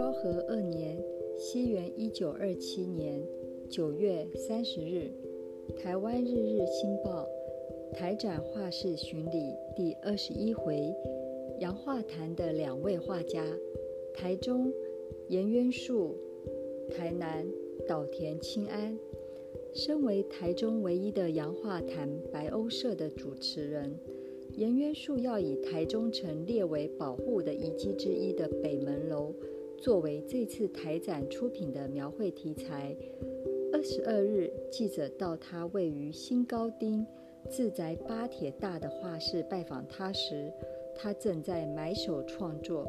[0.00, 0.96] 昭和二年
[1.36, 3.20] （西元一九二七年）
[3.68, 5.10] 九月三十日，
[5.76, 7.28] 台湾日日新报
[7.92, 10.90] 台展画室巡礼第二十一回，
[11.58, 13.44] 洋画坛的两位画家，
[14.14, 14.72] 台中
[15.28, 16.16] 颜渊树，
[16.88, 17.46] 台南
[17.86, 18.98] 岛田清安。
[19.74, 23.94] 身为台中唯一的洋画坛白欧社的主持人。
[24.56, 29.32] 颜渊树要以台中城列为保护的遗迹之一的北门楼，
[29.80, 32.94] 作为这次台展出品的描绘题材。
[33.72, 37.06] 二十二日，记者到他位于新高町
[37.48, 40.52] 自宅八铁大的画室拜访他时，
[40.94, 42.86] 他正在埋首创作。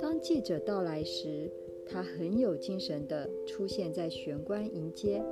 [0.00, 1.48] 当记者到来时，
[1.86, 5.22] 他很有精神地出现在玄关迎接，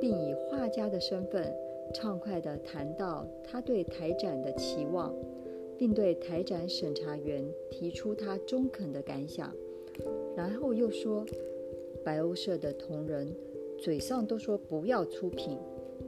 [0.00, 1.54] 并以画家的身份。
[1.92, 5.14] 畅快地谈到他对台展的期望，
[5.78, 9.54] 并对台展审查员提出他中肯的感想，
[10.36, 11.24] 然后又说
[12.04, 13.34] ：“白欧社的同仁
[13.78, 15.58] 嘴上都说不要出品，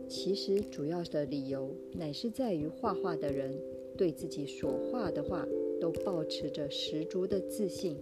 [0.08, 3.54] 其实主要的理由乃是在于画画的人
[3.96, 5.46] 对自己所画的画
[5.80, 7.96] 都保持着十足的自信，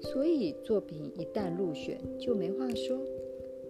[0.00, 2.98] 所以作品一旦入选就没话说。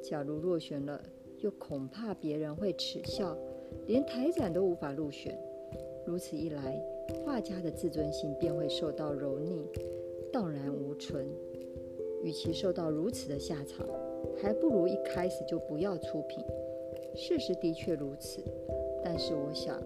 [0.02, 1.00] 假如落选了，
[1.41, 3.36] 又恐怕别人会耻笑，
[3.86, 5.34] 连台展都无法入选。
[6.06, 6.78] 如此一来，
[7.25, 9.62] 画家的自尊心便会受到蹂躏，
[10.34, 11.24] 荡然无存。
[12.24, 13.86] 与其受到如此的下场，
[14.36, 16.44] 还不如一开始就不要出品。
[17.14, 18.42] 事实的确如此，
[19.00, 19.80] 但是我想，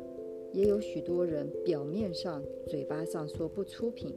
[0.55, 4.14] 也有许多人表面上、嘴巴上说不出品，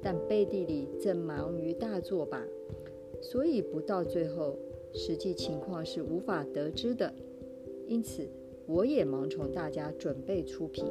[0.00, 2.46] 但背地里正忙于大作吧。
[3.20, 4.56] 所以不到最后。
[4.94, 7.10] 实际情况是无法得知的，
[7.88, 8.28] 因此
[8.66, 10.84] 我也盲从大家准备出品。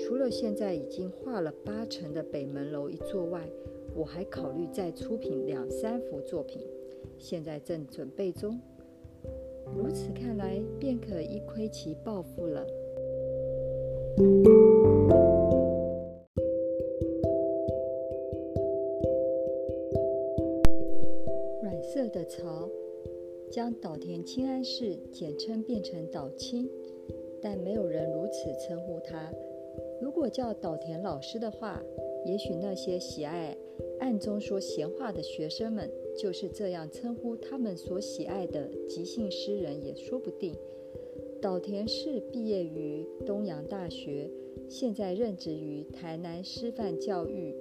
[0.00, 3.46] 除了现在已经画了八成的北门楼一座外，
[3.94, 6.62] 我还考虑再出品两三幅作品，
[7.18, 8.58] 现在正准备中。
[9.76, 12.66] 如此看来，便可一窥其抱负了。
[21.62, 22.68] 软色的巢。
[23.50, 26.66] 将岛田清安氏简称变成岛清，
[27.42, 29.30] 但没有人如此称呼他。
[30.00, 31.82] 如果叫岛田老师的话，
[32.24, 33.56] 也许那些喜爱
[34.00, 40.54] 暗中说闲话的学生们就是这样称呼他们所喜爱的即兴诗人，也说不定。
[41.40, 44.30] 岛田氏毕业于东洋大学，
[44.68, 47.54] 现在任职于台南师范教育。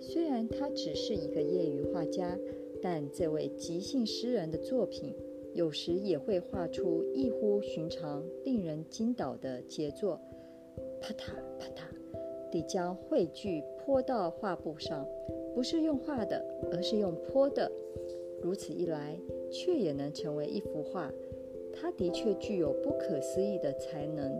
[0.00, 2.38] 虽然他只是一个业余画家，
[2.80, 5.14] 但这位即兴诗人的作品。
[5.54, 10.20] 有时也会画出异乎寻常、令人惊倒的杰作，
[11.00, 15.06] 啪嗒啪嗒地将汇聚泼到画布上，
[15.54, 17.70] 不是用画的，而是用泼的。
[18.42, 19.18] 如此一来，
[19.50, 21.12] 却也能成为一幅画。
[21.72, 24.32] 他的确具有不可思议的才能，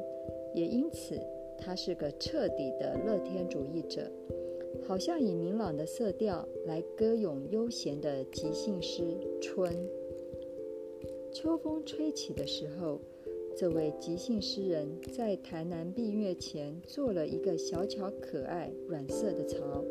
[0.54, 1.20] 也因此
[1.58, 4.10] 他是个彻底的乐天主义者，
[4.86, 9.02] 好像以明朗的色调来歌咏悠闲的即兴诗
[9.40, 9.70] 《春》。
[11.32, 13.00] 秋风吹起的时候，
[13.56, 19.84] 这位即兴诗人在台南闭月前做了一个小巧可爱、软色的巢。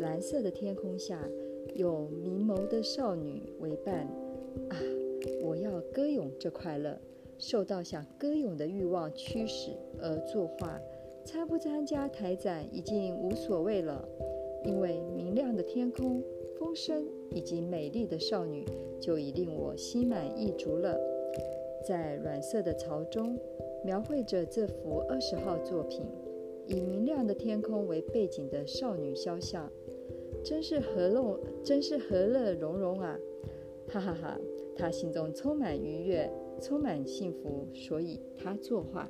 [0.00, 1.22] 蓝色的天空下，
[1.74, 4.08] 有明眸的少女为伴。
[4.70, 4.76] 啊，
[5.44, 6.98] 我要歌咏这快乐，
[7.38, 9.70] 受到想歌咏的欲望驱使
[10.00, 10.80] 而作画。
[11.24, 14.06] 参不参加台展已经无所谓了，
[14.64, 16.20] 因为明亮的天空。
[16.58, 18.64] 风声以及美丽的少女
[19.00, 20.98] 就已令我心满意足了。
[21.84, 23.38] 在软色的槽中，
[23.84, 26.02] 描绘着这幅二十号作品，
[26.66, 29.70] 以明亮的天空为背景的少女肖像，
[30.44, 33.18] 真是和乐，真是和乐融融啊！
[33.88, 34.38] 哈哈哈，
[34.76, 36.30] 他心中充满愉悦，
[36.60, 39.08] 充满幸福，所以他作画。